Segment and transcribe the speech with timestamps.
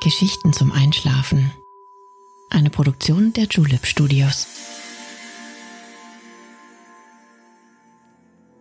[0.00, 1.50] Geschichten zum Einschlafen.
[2.48, 4.46] Eine Produktion der Julep Studios.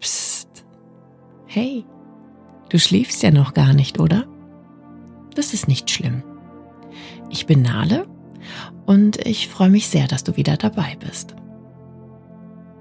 [0.02, 0.66] Psst.
[1.48, 1.86] Hey,
[2.68, 4.28] du schläfst ja noch gar nicht, oder?
[5.34, 6.24] Das ist nicht schlimm.
[7.30, 8.06] Ich bin Nale
[8.86, 11.36] und ich freue mich sehr, dass du wieder dabei bist.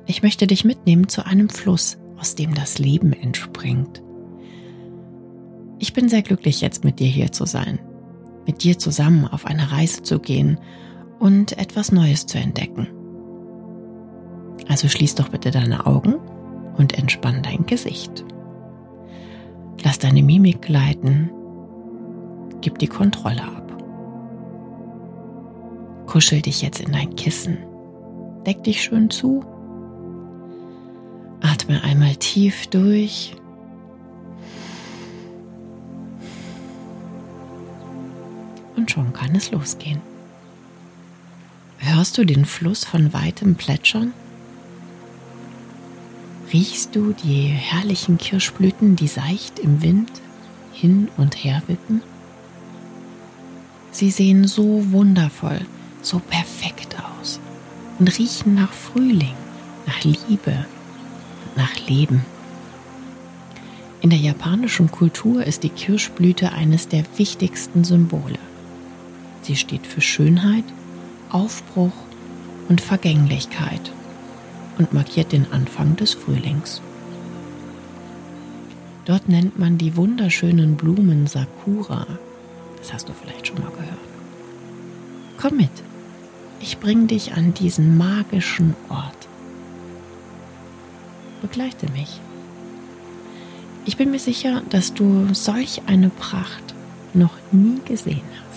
[0.07, 4.03] Ich möchte dich mitnehmen zu einem Fluss, aus dem das Leben entspringt.
[5.79, 7.79] Ich bin sehr glücklich, jetzt mit dir hier zu sein
[8.49, 10.59] mit dir zusammen auf eine Reise zu gehen
[11.19, 12.89] und etwas Neues zu entdecken.
[14.69, 16.15] Also schließ doch bitte deine Augen
[16.79, 18.25] und entspann dein Gesicht.
[19.85, 21.31] Lass deine Mimik gleiten,
[22.63, 23.71] gib die Kontrolle ab.
[26.07, 27.59] Kuschel dich jetzt in dein Kissen,
[28.47, 29.45] deck dich schön zu,
[31.43, 33.37] atme einmal tief durch
[38.91, 40.01] schon kann es losgehen.
[41.79, 44.13] Hörst du den Fluss von weitem plätschern?
[46.53, 50.11] Riechst du die herrlichen Kirschblüten, die seicht im Wind
[50.73, 52.03] hin und her wippen?
[53.91, 55.61] Sie sehen so wundervoll,
[56.03, 57.41] so perfekt aus
[57.99, 59.35] und riechen nach Frühling,
[59.87, 60.67] nach Liebe
[61.45, 62.25] und nach Leben.
[64.01, 68.39] In der japanischen Kultur ist die Kirschblüte eines der wichtigsten Symbole.
[69.49, 70.65] Sie steht für Schönheit,
[71.31, 71.95] Aufbruch
[72.69, 73.81] und Vergänglichkeit
[74.77, 76.83] und markiert den Anfang des Frühlings.
[79.07, 82.07] Dort nennt man die wunderschönen Blumen Sakura.
[82.77, 83.89] Das hast du vielleicht schon mal gehört.
[85.39, 85.71] Komm mit,
[86.61, 89.29] ich bringe dich an diesen magischen Ort.
[91.41, 92.21] Begleite mich.
[93.87, 96.75] Ich bin mir sicher, dass du solch eine Pracht
[97.15, 98.48] noch nie gesehen hast.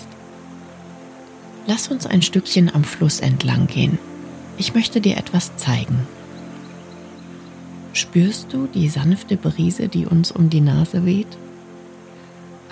[1.66, 3.98] Lass uns ein Stückchen am Fluss entlang gehen.
[4.58, 6.06] Ich möchte dir etwas zeigen.
[7.92, 11.38] Spürst du die sanfte Brise, die uns um die Nase weht?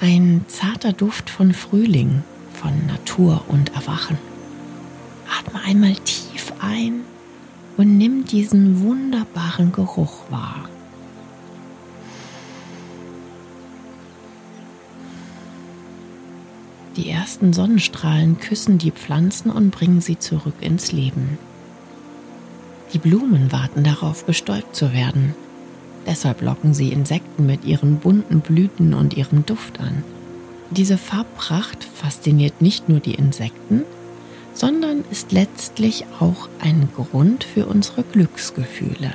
[0.01, 2.23] Ein zarter Duft von Frühling,
[2.55, 4.19] von Natur und Erwachen.
[5.39, 7.03] Atme einmal tief ein
[7.77, 10.69] und nimm diesen wunderbaren Geruch wahr.
[17.01, 21.39] Die ersten Sonnenstrahlen küssen die Pflanzen und bringen sie zurück ins Leben.
[22.93, 25.35] Die Blumen warten darauf, bestäubt zu werden.
[26.07, 30.05] Deshalb locken sie Insekten mit ihren bunten Blüten und ihrem Duft an.
[30.73, 33.85] Diese Farbpracht fasziniert nicht nur die Insekten,
[34.53, 39.15] sondern ist letztlich auch ein Grund für unsere Glücksgefühle.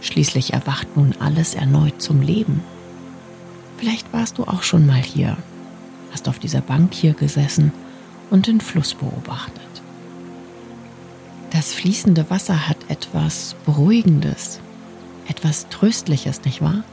[0.00, 2.62] Schließlich erwacht nun alles erneut zum Leben.
[3.76, 5.36] Vielleicht warst du auch schon mal hier
[6.14, 7.72] hast auf dieser Bank hier gesessen
[8.30, 9.60] und den Fluss beobachtet.
[11.50, 14.60] Das fließende Wasser hat etwas Beruhigendes,
[15.28, 16.84] etwas Tröstliches, nicht wahr?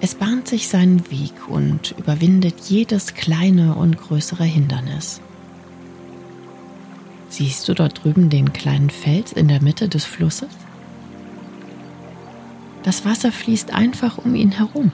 [0.00, 5.20] Es bahnt sich seinen Weg und überwindet jedes kleine und größere Hindernis.
[7.28, 10.50] Siehst du dort drüben den kleinen Fels in der Mitte des Flusses?
[12.84, 14.92] Das Wasser fließt einfach um ihn herum,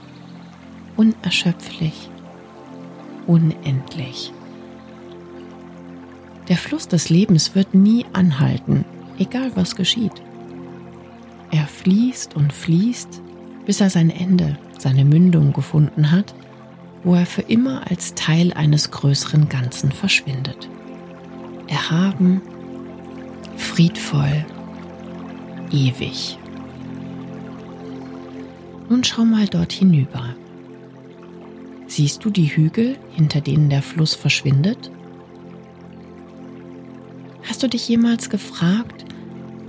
[0.95, 2.08] unerschöpflich
[3.29, 4.33] unendlich.
[6.47, 8.85] Der Fluss des Lebens wird nie anhalten,
[9.19, 10.23] egal was geschieht.
[11.51, 13.21] Er fließt und fließt,
[13.67, 16.33] bis er sein Ende, seine Mündung gefunden hat,
[17.03, 20.67] wo er für immer als Teil eines größeren Ganzen verschwindet.
[21.67, 22.41] Erhaben,
[23.57, 24.43] friedvoll,
[25.71, 26.39] ewig.
[28.89, 30.35] Nun schau mal dort hinüber.
[31.89, 34.91] Siehst du die Hügel, hinter denen der Fluss verschwindet?
[37.43, 39.05] Hast du dich jemals gefragt,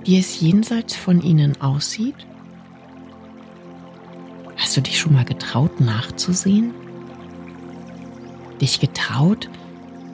[0.05, 2.27] wie es jenseits von ihnen aussieht?
[4.59, 6.75] Hast du dich schon mal getraut nachzusehen?
[8.61, 9.49] Dich getraut,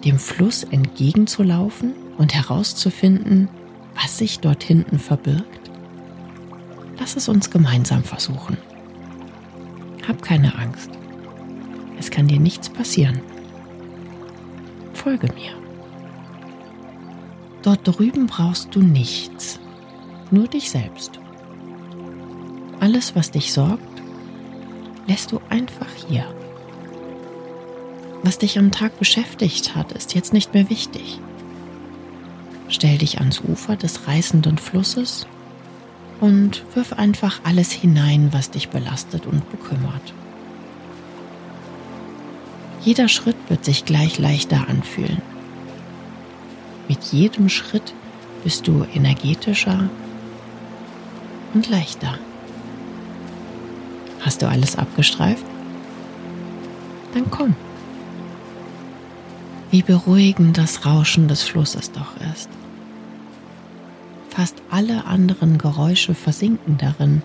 [0.05, 3.49] dem Fluss entgegenzulaufen und herauszufinden,
[4.00, 5.73] was sich dort hinten verbirgt?
[7.00, 8.56] Lass es uns gemeinsam versuchen.
[10.06, 10.91] Hab keine Angst.
[11.98, 13.20] Es kann dir nichts passieren.
[14.93, 15.52] Folge mir.
[17.62, 19.58] Dort drüben brauchst du nichts,
[20.31, 21.19] nur dich selbst.
[22.81, 24.02] Alles, was dich sorgt,
[25.06, 26.25] lässt du einfach hier.
[28.22, 31.20] Was dich am Tag beschäftigt hat, ist jetzt nicht mehr wichtig.
[32.69, 35.26] Stell dich ans Ufer des reißenden Flusses
[36.20, 40.14] und wirf einfach alles hinein, was dich belastet und bekümmert.
[42.87, 45.21] Jeder Schritt wird sich gleich leichter anfühlen.
[46.87, 47.93] Mit jedem Schritt
[48.44, 49.91] bist du energetischer
[51.53, 52.17] und leichter.
[54.21, 55.44] Hast du alles abgestreift?
[57.12, 57.56] Dann komm.
[59.73, 62.49] Wie beruhigend das Rauschen des Flusses doch ist.
[64.31, 67.23] Fast alle anderen Geräusche versinken darin.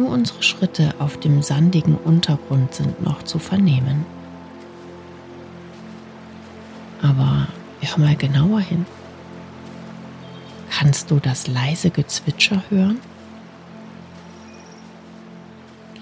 [0.00, 4.06] Nur unsere Schritte auf dem sandigen Untergrund sind noch zu vernehmen.
[7.02, 7.48] Aber
[7.82, 8.86] hör mal genauer hin.
[10.70, 12.98] Kannst du das leise Gezwitscher hören?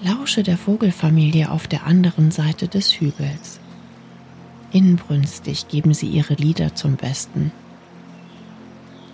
[0.01, 3.59] Lausche der Vogelfamilie auf der anderen Seite des Hügels.
[4.71, 7.51] Inbrünstig geben sie ihre Lieder zum Besten.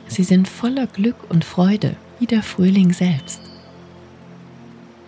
[0.08, 3.42] Sie sind voller Glück und Freude, wie der Frühling selbst.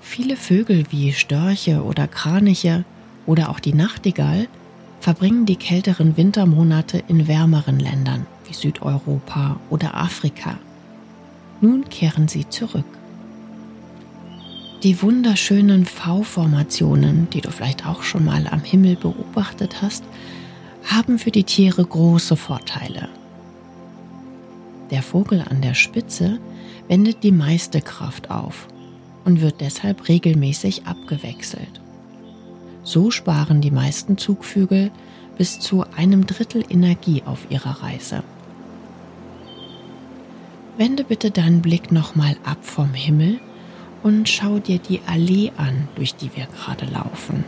[0.09, 2.85] Viele Vögel wie Störche oder Kraniche
[3.27, 4.47] oder auch die Nachtigall
[5.01, 10.57] verbringen die kälteren Wintermonate in wärmeren Ländern wie Südeuropa oder Afrika.
[11.59, 12.85] Nun kehren sie zurück.
[14.81, 20.05] Die wunderschönen V-Formationen, die du vielleicht auch schon mal am Himmel beobachtet hast,
[20.85, 23.09] haben für die Tiere große Vorteile.
[24.89, 26.39] Der Vogel an der Spitze
[26.87, 28.67] wendet die meiste Kraft auf
[29.27, 31.81] und wird deshalb regelmäßig abgewechselt.
[32.83, 34.89] So sparen die meisten Zugvögel
[35.37, 38.23] bis zu einem Drittel Energie auf ihrer Reise.
[40.77, 43.41] Wende bitte deinen Blick nochmal ab vom Himmel
[44.01, 47.43] und schau dir die Allee an, durch die wir gerade laufen.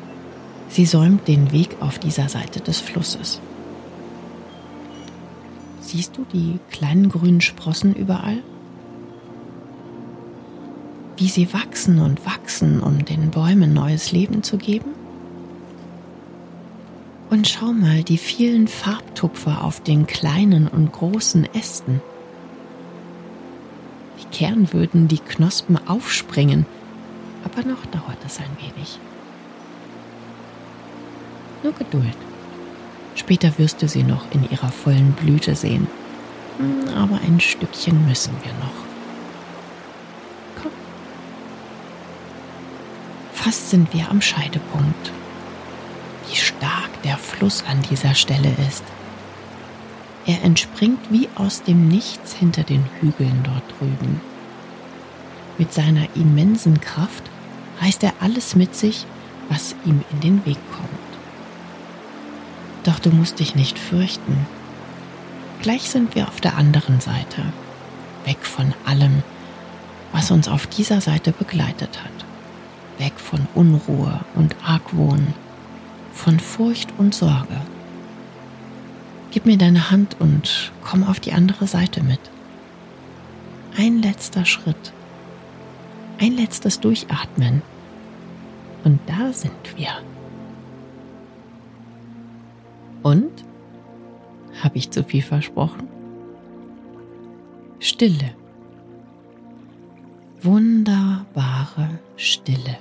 [0.68, 3.40] Sie säumt den Weg auf dieser Seite des Flusses.
[5.80, 8.44] Siehst du die kleinen grünen Sprossen überall?
[11.20, 14.92] Wie sie wachsen und wachsen, um den Bäumen neues Leben zu geben?
[17.30, 22.02] Und schau mal die vielen Farbtupfer auf den kleinen und großen Ästen.
[24.16, 26.66] Wie gern würden die Knospen aufspringen,
[27.44, 28.98] aber noch dauert es ein wenig.
[31.64, 32.18] Nur Geduld.
[33.16, 35.88] Später wirst du sie noch in ihrer vollen Blüte sehen.
[36.60, 38.89] Hm, aber ein Stückchen müssen wir noch.
[43.42, 45.14] Fast sind wir am Scheidepunkt.
[46.28, 48.84] Wie stark der Fluss an dieser Stelle ist.
[50.26, 54.20] Er entspringt wie aus dem Nichts hinter den Hügeln dort drüben.
[55.58, 57.24] Mit seiner immensen Kraft
[57.82, 59.06] reißt er alles mit sich,
[59.48, 60.90] was ihm in den Weg kommt.
[62.84, 64.48] Doch du musst dich nicht fürchten.
[65.62, 67.42] Gleich sind wir auf der anderen Seite,
[68.26, 69.24] weg von allem,
[70.12, 72.19] was uns auf dieser Seite begleitet hat,
[73.00, 75.34] weg von Unruhe und Argwohn,
[76.14, 77.62] von Furcht und Sorge.
[79.32, 82.20] Gib mir deine Hand und komm auf die andere Seite mit.
[83.78, 84.94] Ein letzter Schritt,
[86.20, 87.62] ein letztes Durchatmen
[88.84, 89.90] und da sind wir.
[93.04, 93.32] Und?
[94.62, 95.88] Habe ich zu viel versprochen?
[97.80, 98.36] Stille.
[100.42, 102.78] Wunderbare Stille.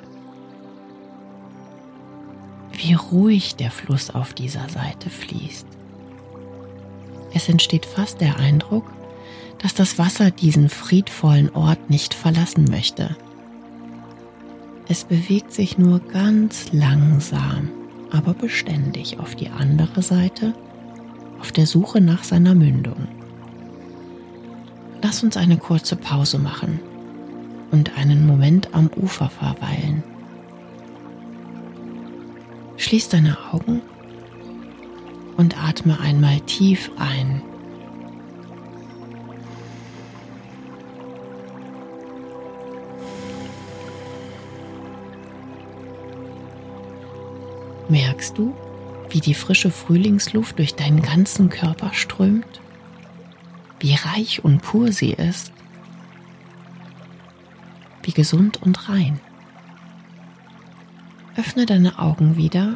[2.78, 5.66] Wie ruhig der Fluss auf dieser Seite fließt.
[7.34, 8.84] Es entsteht fast der Eindruck,
[9.58, 13.16] dass das Wasser diesen friedvollen Ort nicht verlassen möchte.
[14.88, 17.70] Es bewegt sich nur ganz langsam
[18.10, 20.54] aber beständig auf die andere Seite,
[21.40, 23.08] auf der Suche nach seiner Mündung.
[25.02, 26.80] Lass uns eine kurze Pause machen
[27.70, 30.02] und einen Moment am Ufer verweilen.
[32.78, 33.82] Schließ deine Augen
[35.36, 37.42] und atme einmal tief ein.
[47.88, 48.54] Merkst du,
[49.10, 52.60] wie die frische Frühlingsluft durch deinen ganzen Körper strömt?
[53.80, 55.52] Wie reich und pur sie ist?
[58.02, 59.20] Wie gesund und rein?
[61.38, 62.74] Öffne deine Augen wieder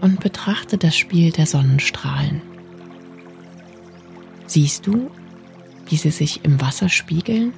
[0.00, 2.40] und betrachte das Spiel der Sonnenstrahlen.
[4.46, 5.10] Siehst du,
[5.86, 7.52] wie sie sich im Wasser spiegeln?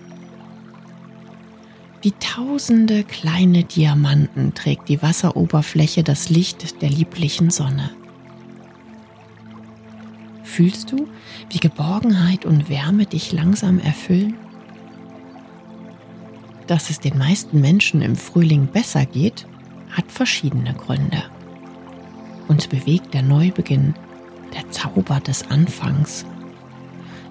[2.02, 7.90] Wie tausende kleine Diamanten trägt die Wasseroberfläche das Licht der lieblichen Sonne.
[10.42, 11.06] Fühlst du,
[11.50, 14.34] wie Geborgenheit und Wärme dich langsam erfüllen?
[16.66, 19.46] Dass es den meisten Menschen im Frühling besser geht,
[19.90, 21.22] hat verschiedene Gründe.
[22.48, 23.94] Uns bewegt der Neubeginn,
[24.54, 26.24] der Zauber des Anfangs.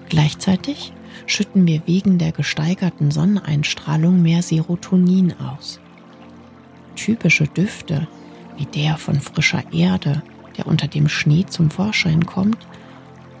[0.08, 0.92] Gleichzeitig
[1.26, 5.80] schütten wir wegen der gesteigerten Sonneneinstrahlung mehr Serotonin aus.
[6.94, 8.06] Typische Düfte
[8.56, 10.22] wie der von frischer Erde,
[10.56, 12.66] der unter dem Schnee zum Vorschein kommt,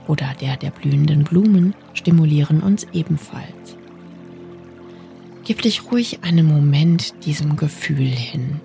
[0.06, 3.76] oder der der blühenden Blumen stimulieren uns ebenfalls.
[5.44, 8.60] Gib dich ruhig einen Moment diesem Gefühl hin.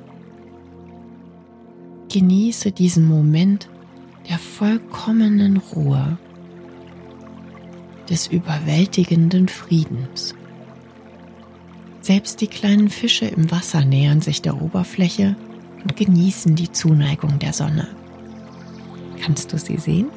[2.11, 3.69] Genieße diesen Moment
[4.29, 6.17] der vollkommenen Ruhe,
[8.09, 10.35] des überwältigenden Friedens.
[12.01, 15.37] Selbst die kleinen Fische im Wasser nähern sich der Oberfläche
[15.81, 17.87] und genießen die Zuneigung der Sonne.
[19.21, 20.07] Kannst du sie sehen?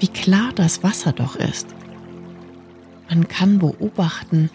[0.00, 1.68] Wie klar das Wasser doch ist.
[3.08, 4.50] Man kann beobachten,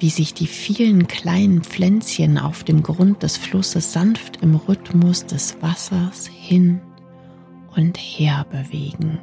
[0.00, 5.60] wie sich die vielen kleinen Pflänzchen auf dem Grund des Flusses sanft im Rhythmus des
[5.60, 6.80] Wassers hin
[7.76, 9.18] und her bewegen.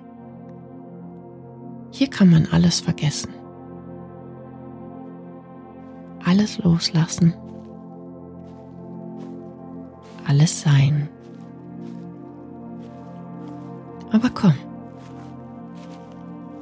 [1.91, 3.33] Hier kann man alles vergessen.
[6.23, 7.33] Alles loslassen.
[10.27, 11.09] Alles sein.
[14.11, 14.53] Aber komm,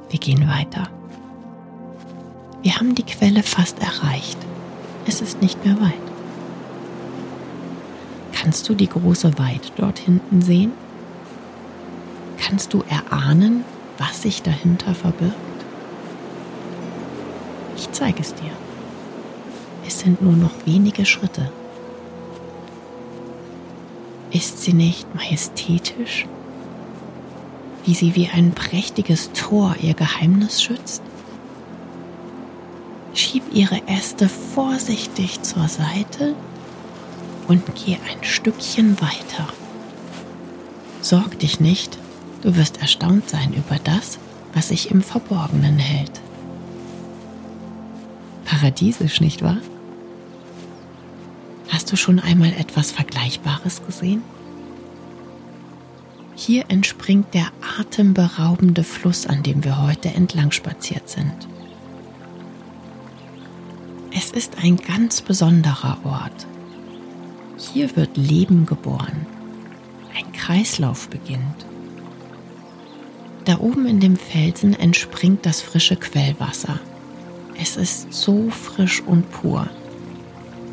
[0.08, 0.88] wir gehen weiter.
[2.66, 4.38] Wir haben die Quelle fast erreicht.
[5.06, 5.92] Es ist nicht mehr weit.
[8.32, 10.72] Kannst du die große Weide dort hinten sehen?
[12.38, 13.64] Kannst du erahnen,
[13.98, 15.36] was sich dahinter verbirgt?
[17.76, 18.50] Ich zeige es dir.
[19.86, 21.52] Es sind nur noch wenige Schritte.
[24.32, 26.26] Ist sie nicht majestätisch?
[27.84, 31.02] Wie sie wie ein prächtiges Tor ihr Geheimnis schützt?
[33.26, 36.34] Schieb ihre Äste vorsichtig zur Seite
[37.48, 39.48] und geh ein Stückchen weiter.
[41.00, 41.98] Sorg dich nicht,
[42.46, 44.20] Du wirst erstaunt sein über das,
[44.54, 46.20] was sich im Verborgenen hält.
[48.44, 49.58] Paradiesisch, nicht wahr?
[51.68, 54.22] Hast du schon einmal etwas Vergleichbares gesehen?
[56.36, 57.48] Hier entspringt der
[57.80, 61.48] atemberaubende Fluss, an dem wir heute entlang spaziert sind.
[64.18, 66.46] Es ist ein ganz besonderer Ort.
[67.58, 69.26] Hier wird Leben geboren.
[70.16, 71.66] Ein Kreislauf beginnt.
[73.44, 76.80] Da oben in dem Felsen entspringt das frische Quellwasser.
[77.60, 79.68] Es ist so frisch und pur.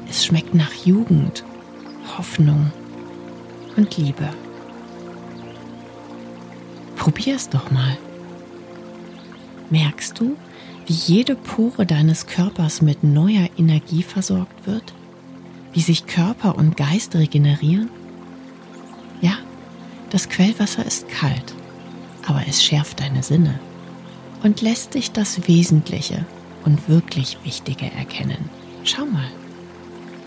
[0.09, 1.43] Es schmeckt nach Jugend,
[2.17, 2.71] Hoffnung
[3.75, 4.29] und Liebe.
[6.95, 7.97] Probier es doch mal.
[9.69, 10.37] Merkst du,
[10.93, 14.93] wie jede Pore deines Körpers mit neuer Energie versorgt wird?
[15.73, 17.89] Wie sich Körper und Geist regenerieren?
[19.21, 19.37] Ja,
[20.11, 21.55] das Quellwasser ist kalt
[22.27, 23.59] aber es schärft deine Sinne
[24.43, 26.25] und lässt dich das Wesentliche
[26.65, 28.49] und wirklich Wichtige erkennen.
[28.83, 29.29] Schau mal,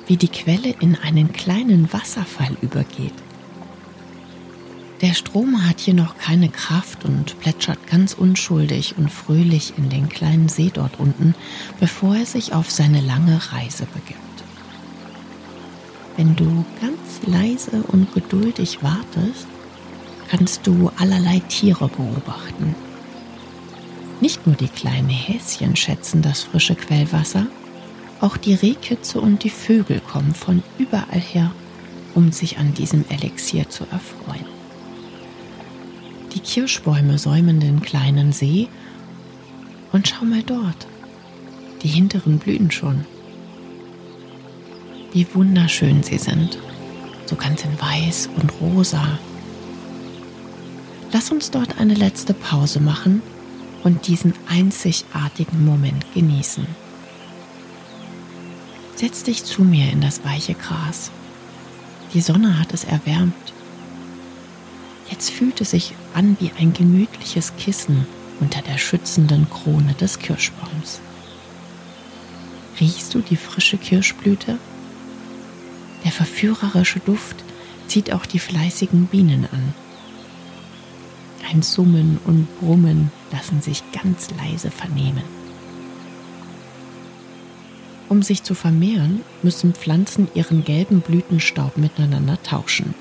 [0.07, 3.15] wie die Quelle in einen kleinen Wasserfall übergeht.
[5.03, 10.09] Der Strom hat hier noch keine Kraft und plätschert ganz unschuldig und fröhlich in den
[10.09, 11.35] kleinen See dort unten,
[11.79, 14.21] bevor er sich auf seine lange Reise begibt.
[16.17, 19.47] Wenn du ganz leise und geduldig wartest,
[20.31, 22.75] kannst du allerlei Tiere beobachten.
[24.23, 27.47] Nicht nur die kleinen Häschen schätzen das frische Quellwasser,
[28.23, 31.53] auch die Rehkitze und die Vögel kommen von überall her,
[32.15, 34.56] um sich an diesem Elixier zu erfreuen.
[36.37, 38.69] Die Kirschbäume säumen den kleinen See
[39.93, 40.87] und schau mal dort,
[41.83, 43.07] die hinteren blühen schon.
[45.13, 46.59] Wie wunderschön sie sind,
[47.25, 49.19] so ganz in weiß und rosa
[51.11, 53.23] Lass uns dort eine letzte Pause machen
[53.83, 56.67] und diesen einzigartigen Moment genießen.
[58.97, 61.11] Setz dich zu mir in das weiche Gras.
[62.13, 63.33] Die Sonne hat es erwärmt.
[65.11, 68.07] Jetzt fühlt es sich an wie ein gemütliches Kissen
[68.41, 71.01] unter der schützenden Krone des Kirschbaums.
[72.81, 74.59] Riechst du die frische Kirschblüte?
[76.05, 77.37] Der verführerische Duft
[77.87, 79.75] zieht auch die fleißigen Bienen an.
[81.51, 85.23] Ein Summen und Brummen lassen sich ganz leise vernehmen.
[88.09, 92.95] Um sich zu vermehren, müssen Pflanzen ihren gelben Blütenstaub miteinander tauschen.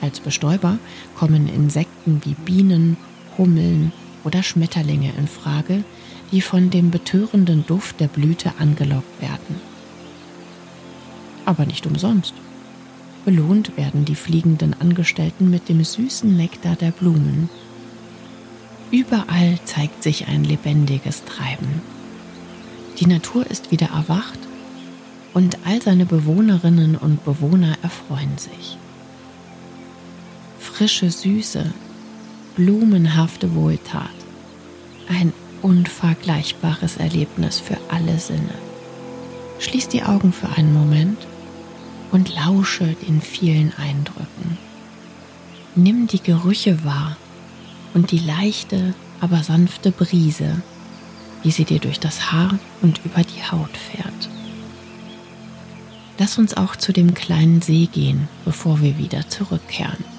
[0.00, 0.78] Als Bestäuber
[1.14, 2.96] kommen Insekten wie Bienen,
[3.36, 3.92] Hummeln
[4.24, 5.84] oder Schmetterlinge in Frage,
[6.32, 9.60] die von dem betörenden Duft der Blüte angelockt werden.
[11.44, 12.34] Aber nicht umsonst.
[13.24, 17.50] Belohnt werden die fliegenden Angestellten mit dem süßen Nektar der Blumen.
[18.90, 21.82] Überall zeigt sich ein lebendiges Treiben.
[22.98, 24.38] Die Natur ist wieder erwacht
[25.34, 28.78] und all seine Bewohnerinnen und Bewohner erfreuen sich.
[30.80, 31.74] Frische Süße,
[32.56, 34.08] blumenhafte Wohltat,
[35.10, 38.54] ein unvergleichbares Erlebnis für alle Sinne.
[39.58, 41.18] Schließ die Augen für einen Moment
[42.12, 44.56] und lausche den vielen Eindrücken.
[45.74, 47.18] Nimm die Gerüche wahr
[47.92, 50.62] und die leichte, aber sanfte Brise,
[51.42, 54.30] wie sie dir durch das Haar und über die Haut fährt.
[56.18, 60.09] Lass uns auch zu dem kleinen See gehen, bevor wir wieder zurückkehren.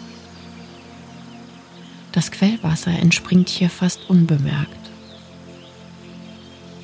[2.12, 4.92] Das Quellwasser entspringt hier fast unbemerkt.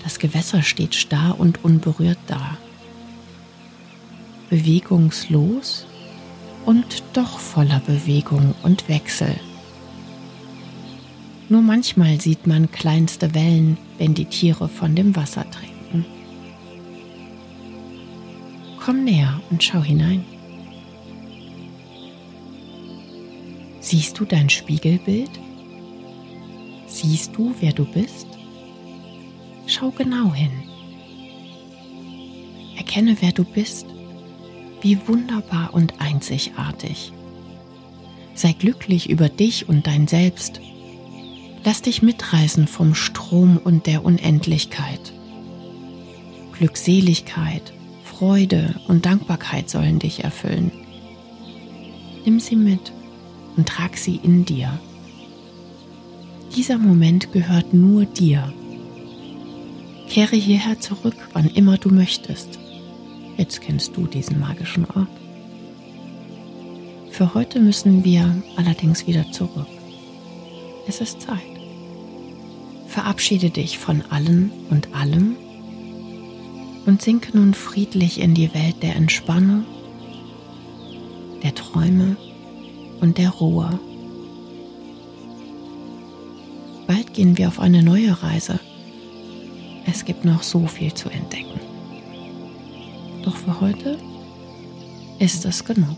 [0.04, 2.58] Das Gewässer steht starr und unberührt da
[4.50, 5.86] bewegungslos
[6.66, 9.36] und doch voller Bewegung und Wechsel.
[11.50, 16.06] Nur manchmal sieht man kleinste Wellen, wenn die Tiere von dem Wasser trinken.
[18.84, 20.26] Komm näher und schau hinein.
[23.90, 25.32] Siehst du dein Spiegelbild?
[26.88, 28.28] Siehst du, wer du bist?
[29.66, 30.52] Schau genau hin.
[32.76, 33.86] Erkenne, wer du bist
[34.82, 37.14] wie wunderbar und einzigartig.
[38.34, 40.60] Sei glücklich über dich und dein Selbst.
[41.64, 45.14] Lass dich mitreißen vom Strom und der Unendlichkeit.
[46.52, 47.72] Glückseligkeit,
[48.04, 50.74] Freude und Dankbarkeit sollen dich erfüllen.
[52.26, 52.92] Nimm sie mit
[53.58, 54.80] und trag sie in dir.
[56.56, 58.54] Dieser Moment gehört nur dir.
[60.08, 62.58] Kehre hierher zurück, wann immer du möchtest.
[63.36, 65.10] Jetzt kennst du diesen magischen Ort.
[67.12, 69.68] Für heute müssen wir allerdings wieder zurück.
[70.88, 71.42] Es ist Zeit.
[72.88, 75.36] Verabschiede dich von allen und allem
[76.86, 79.66] und sinke nun friedlich in die Welt der Entspannung,
[81.44, 82.16] der Träume
[83.02, 83.80] und der Ruhe.
[86.88, 88.60] Bald gehen wir auf eine neue Reise.
[89.86, 91.60] Es gibt noch so viel zu entdecken.
[93.24, 93.98] Doch für heute
[95.20, 95.98] ist es genug.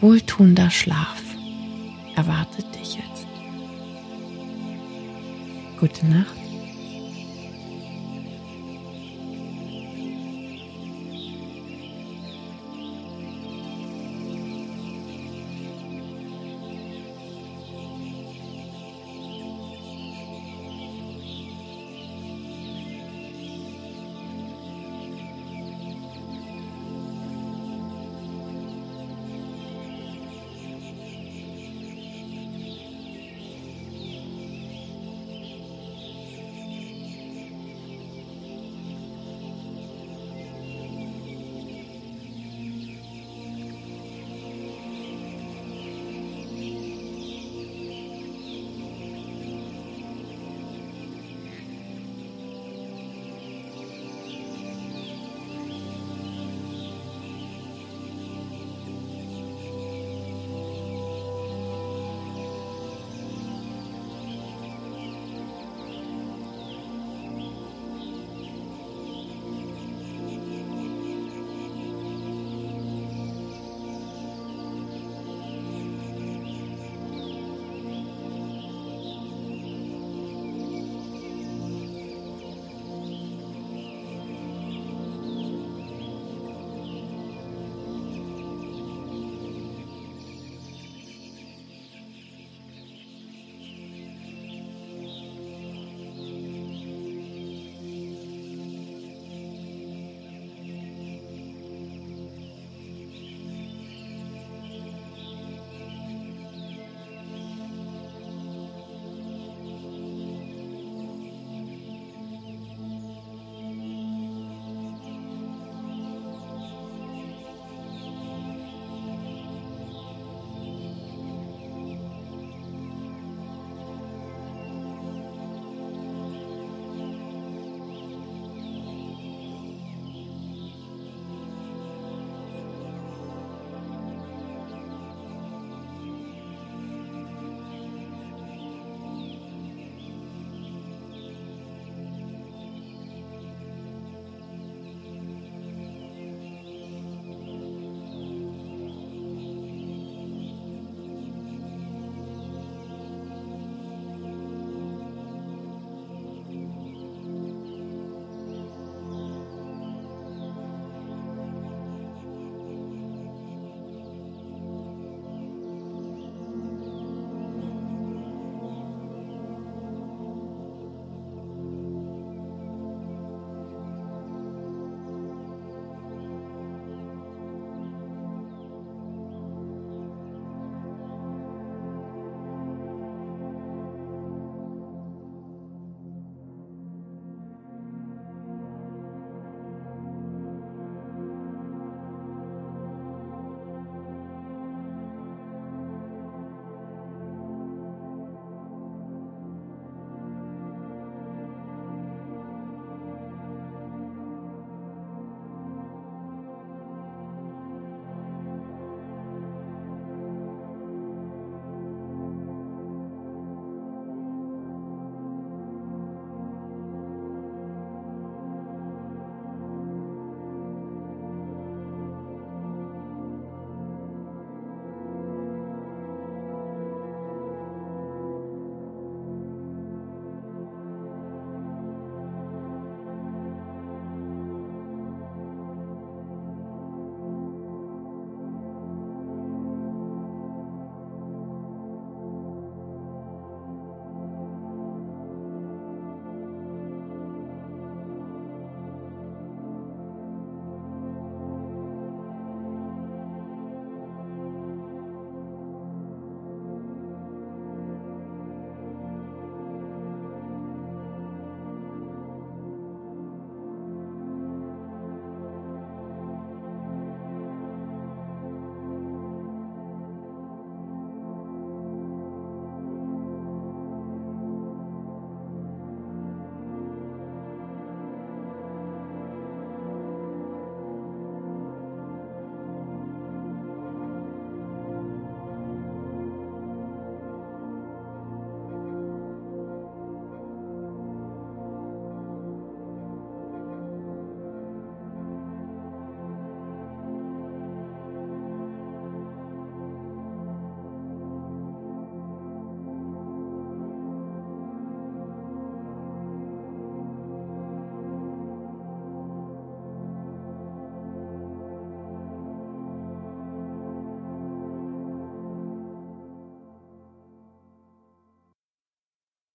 [0.00, 1.22] Wohltuender Schlaf
[2.16, 3.26] erwartet dich jetzt.
[5.78, 6.43] Gute Nacht